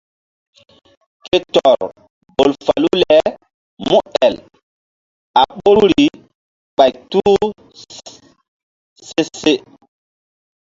[1.25, 1.81] Ke tɔr
[2.35, 3.15] bol falu le
[3.89, 4.35] múel
[5.39, 6.05] a ɓoruri
[6.77, 7.47] ɓay se tulu
[9.41, 9.53] se.